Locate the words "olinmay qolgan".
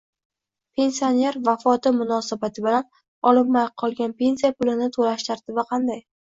3.35-4.19